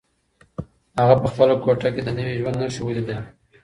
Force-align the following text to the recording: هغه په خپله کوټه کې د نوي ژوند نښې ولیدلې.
هغه 0.99 1.15
په 1.21 1.27
خپله 1.31 1.53
کوټه 1.63 1.89
کې 1.93 2.01
د 2.03 2.09
نوي 2.17 2.33
ژوند 2.39 2.55
نښې 2.61 2.81
ولیدلې. 2.83 3.17